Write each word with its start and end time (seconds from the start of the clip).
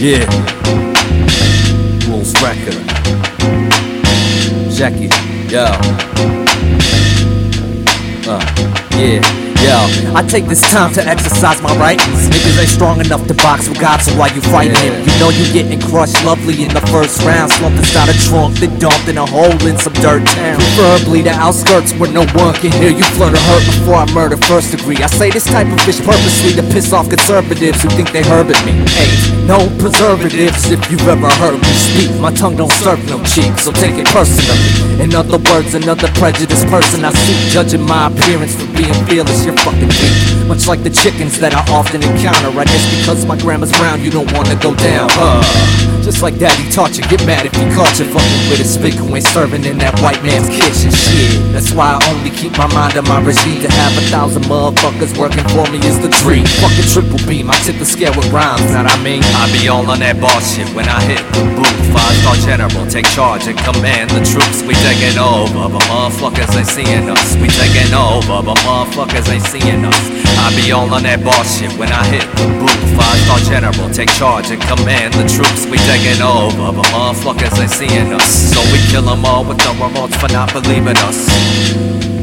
Yeah. 0.00 0.24
Rules 2.08 2.32
record. 2.40 2.72
Jackie, 4.72 5.10
yo. 5.52 5.66
Uh, 8.26 8.40
yeah. 8.96 9.49
Yo, 9.60 9.76
I 10.16 10.24
take 10.24 10.46
this 10.46 10.64
time 10.72 10.88
to 10.94 11.04
exercise 11.04 11.60
my 11.60 11.68
writings. 11.76 12.32
Niggas 12.32 12.56
ain't 12.56 12.72
strong 12.72 12.96
enough 12.98 13.26
to 13.28 13.34
box 13.34 13.68
with 13.68 13.78
God, 13.78 14.00
so 14.00 14.16
why 14.16 14.32
you 14.32 14.40
fighting 14.40 14.76
him? 14.80 15.04
You 15.04 15.12
know 15.20 15.28
you 15.28 15.44
getting 15.52 15.78
crushed 15.78 16.16
lovely 16.24 16.64
in 16.64 16.72
the 16.72 16.80
first 16.88 17.20
round. 17.28 17.52
Slumped 17.52 17.76
inside 17.76 18.08
a 18.08 18.16
trunk, 18.24 18.56
then 18.56 18.72
dumped 18.78 19.06
in 19.08 19.18
a 19.18 19.26
hole 19.26 19.52
in 19.68 19.76
some 19.76 19.92
dirt 20.00 20.24
town. 20.32 20.56
Preferably 20.56 21.20
the 21.20 21.36
outskirts 21.36 21.92
where 22.00 22.10
no 22.10 22.24
one 22.32 22.54
can 22.56 22.72
hear 22.80 22.88
you 22.88 23.04
flirt 23.20 23.36
or 23.36 23.44
hurt 23.52 23.64
before 23.68 24.00
I 24.00 24.06
murder 24.16 24.38
first 24.48 24.72
degree. 24.72 24.96
I 24.96 25.08
say 25.12 25.28
this 25.28 25.44
type 25.44 25.68
of 25.68 25.80
fish 25.84 26.00
purposely 26.00 26.56
to 26.56 26.64
piss 26.72 26.94
off 26.94 27.10
conservatives 27.10 27.82
who 27.82 27.90
think 27.90 28.12
they 28.16 28.22
herbing 28.22 28.64
me. 28.64 28.72
Hey, 28.96 29.12
no 29.44 29.68
preservatives 29.76 30.72
if 30.72 30.80
you've 30.90 31.04
ever 31.04 31.28
heard 31.36 31.60
me 31.60 31.72
speak. 31.76 32.08
My 32.16 32.32
tongue 32.32 32.56
don't 32.56 32.72
serve 32.80 33.04
no 33.12 33.20
cheek, 33.28 33.52
so 33.60 33.72
take 33.76 34.00
it 34.00 34.08
personally. 34.08 35.04
In 35.04 35.14
other 35.14 35.36
words, 35.52 35.74
another 35.74 36.08
prejudiced 36.16 36.66
person 36.72 37.04
I 37.04 37.12
see 37.12 37.36
judging 37.52 37.84
my 37.84 38.08
appearance 38.08 38.56
for 38.56 38.68
being 38.72 38.96
fearless 39.04 39.49
you're 39.50 39.58
fucking 39.66 39.90
weak. 39.90 40.46
Much 40.46 40.66
like 40.66 40.82
the 40.82 40.90
chickens 40.90 41.38
that 41.40 41.54
I 41.54 41.62
often 41.70 42.02
encounter. 42.02 42.50
I 42.54 42.64
guess 42.64 42.84
because 42.98 43.26
my 43.26 43.36
grandma's 43.36 43.72
brown, 43.78 44.02
you 44.02 44.10
don't 44.10 44.30
wanna 44.32 44.54
go 44.62 44.74
down. 44.74 45.10
Uh, 45.18 45.42
just 46.02 46.22
like 46.22 46.38
daddy 46.38 46.70
taught 46.70 46.96
you, 46.96 47.04
get 47.10 47.24
mad 47.26 47.46
if 47.46 47.54
he 47.54 47.66
caught 47.74 47.92
you 47.98 48.06
fucking 48.06 48.42
with 48.50 48.60
a 48.62 48.64
spick 48.64 48.94
who 48.94 49.06
ain't 49.14 49.26
serving 49.26 49.64
in 49.64 49.78
that 49.78 49.94
white 50.00 50.22
man's 50.22 50.48
kitchen. 50.48 50.90
Shit, 50.90 51.52
that's 51.52 51.72
why 51.72 51.94
I 51.94 51.98
only 52.10 52.30
keep 52.30 52.56
my 52.56 52.66
mind 52.72 52.96
on 52.96 53.06
my 53.06 53.20
regime. 53.20 53.60
To 53.60 53.70
have 53.70 53.92
a 53.98 54.04
thousand 54.08 54.44
motherfuckers 54.46 55.16
working 55.18 55.46
for 55.50 55.66
me 55.70 55.78
is 55.82 55.98
the 56.00 56.10
dream. 56.22 56.46
Fucking 56.62 56.88
triple 56.90 57.20
beam, 57.26 57.50
I 57.50 57.56
tip 57.66 57.76
the 57.78 57.86
scale 57.86 58.14
with 58.16 58.30
rhymes, 58.32 58.70
what 58.72 58.86
I 58.86 58.96
mean? 59.02 59.22
I 59.36 59.50
be 59.52 59.68
all 59.68 59.84
on 59.90 60.00
that 60.00 60.20
boss 60.20 60.56
shit 60.56 60.68
when 60.74 60.88
I 60.88 61.00
hit 61.04 61.20
the 61.34 61.44
booth. 61.58 61.80
Five 61.92 62.14
star 62.22 62.36
general, 62.46 62.86
take 62.86 63.06
charge 63.12 63.46
and 63.50 63.58
command 63.58 64.10
the 64.10 64.22
troops. 64.24 64.62
We 64.62 64.74
taking 64.86 65.18
over, 65.18 65.68
but 65.68 65.82
motherfuckers 65.90 66.54
ain't 66.56 66.70
seeing 66.70 67.10
us. 67.10 67.36
We 67.36 67.48
taking 67.50 67.92
over, 67.92 68.40
but 68.40 68.56
motherfuckers 68.64 69.28
ain't 69.28 69.39
seeing 69.40 69.84
us. 69.84 70.02
I 70.38 70.52
be 70.56 70.72
all 70.72 70.92
on 70.92 71.02
that 71.04 71.24
boss 71.24 71.58
shit 71.58 71.72
when 71.78 71.90
I 71.92 72.04
hit 72.08 72.24
the 72.36 72.46
booth. 72.60 72.82
Five 72.96 73.18
star 73.24 73.40
general, 73.48 73.88
take 73.90 74.10
charge 74.12 74.50
and 74.50 74.60
command 74.62 75.14
the 75.14 75.26
troops. 75.28 75.66
We 75.66 75.78
taking 75.88 76.20
over, 76.20 76.72
but 76.72 76.86
motherfuckers 76.92 77.56
ain't 77.60 77.70
seeing 77.70 78.12
us. 78.12 78.28
So 78.52 78.60
we 78.72 78.78
kill 78.90 79.02
them 79.02 79.24
all 79.24 79.44
with 79.44 79.58
the 79.58 79.72
remorse 79.80 80.14
for 80.16 80.28
not 80.32 80.52
believing 80.52 80.96
us. 81.08 82.19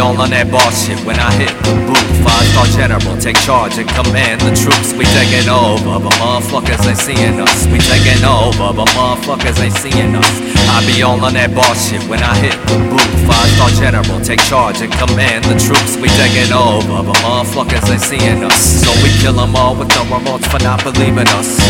All 0.00 0.16
on 0.16 0.30
that 0.32 0.50
boss 0.50 0.88
shit 0.88 0.98
when 1.04 1.20
I 1.20 1.30
hit 1.36 1.52
the 1.60 1.76
booth. 1.84 2.10
Five 2.24 2.46
star 2.50 2.66
general, 2.72 3.16
take 3.20 3.36
charge 3.44 3.76
and 3.76 3.86
command 3.92 4.40
the 4.40 4.50
troops. 4.56 4.96
We 4.96 5.04
taking 5.12 5.46
over, 5.52 6.00
but 6.00 6.12
motherfuckers 6.16 6.80
ain't 6.88 6.98
seeing 6.98 7.36
us. 7.36 7.68
We 7.68 7.78
taking 7.84 8.24
over, 8.24 8.72
but 8.72 8.88
motherfuckers 8.96 9.60
ain't 9.60 9.76
seeing 9.76 10.16
us. 10.16 10.32
I 10.72 10.80
be 10.88 11.04
all 11.04 11.20
on 11.20 11.36
that 11.36 11.52
boss 11.54 11.76
shit 11.92 12.02
when 12.08 12.24
I 12.24 12.32
hit 12.40 12.56
the 12.66 12.80
booth. 12.88 13.14
Five 13.28 13.48
star 13.60 13.70
general, 13.76 14.18
take 14.24 14.40
charge 14.48 14.80
and 14.80 14.90
command 14.96 15.44
the 15.44 15.60
troops. 15.60 16.00
We 16.00 16.08
taking 16.16 16.50
over, 16.50 17.04
but 17.04 17.16
motherfuckers 17.20 17.84
ain't 17.92 18.02
seeing 18.02 18.40
us. 18.42 18.58
So 18.80 18.90
we 19.04 19.12
kill 19.20 19.36
them 19.36 19.54
all 19.54 19.76
with 19.76 19.92
the 19.92 20.02
remorse 20.08 20.44
for 20.48 20.58
not 20.64 20.82
believing 20.82 21.28
us. 21.36 21.60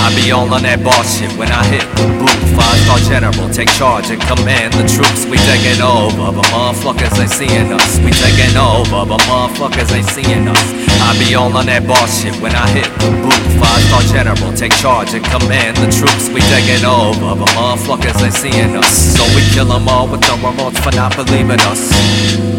I 0.00 0.08
be 0.16 0.32
all 0.32 0.48
on 0.48 0.64
that 0.64 0.80
boss 0.80 1.20
shit 1.20 1.28
when 1.36 1.52
I 1.52 1.60
hit 1.68 1.84
the 1.92 2.08
booth. 2.16 2.40
Five 2.56 2.78
star 2.88 3.00
general, 3.04 3.52
take 3.52 3.68
charge 3.76 4.08
and 4.08 4.16
command 4.24 4.72
the 4.72 4.88
troops. 4.88 5.28
We 5.28 5.36
taking 5.44 5.76
over, 5.84 6.32
but 6.32 6.48
motherfuckers 6.48 7.12
ain't 7.20 7.28
seeing 7.28 7.68
us. 7.68 8.00
We 8.00 8.08
taking 8.16 8.56
over, 8.56 9.04
but 9.04 9.20
motherfuckers 9.28 9.92
ain't 9.92 10.08
seeing 10.08 10.48
us. 10.48 10.64
I 11.04 11.12
be 11.20 11.36
all 11.36 11.52
on 11.52 11.68
that 11.68 11.84
boss 11.84 12.24
shit 12.24 12.32
when 12.40 12.56
I 12.56 12.64
hit 12.72 12.88
the 12.96 13.12
booth. 13.20 13.44
Five 13.60 13.82
star 13.92 14.02
general, 14.08 14.50
take 14.56 14.72
charge 14.80 15.12
and 15.12 15.24
command 15.28 15.76
the 15.76 15.92
troops. 15.92 16.32
We 16.32 16.40
taking 16.48 16.80
over, 16.88 17.36
but 17.36 17.52
motherfuckers 17.52 18.16
ain't 18.24 18.32
seeing 18.32 18.72
us. 18.80 18.88
So 18.88 19.20
we 19.36 19.44
kill 19.52 19.68
them 19.68 19.84
all 19.84 20.08
with 20.08 20.24
the 20.24 20.32
remorse 20.40 20.80
for 20.80 20.96
not 20.96 21.12
believing 21.12 21.60
us. 21.68 22.49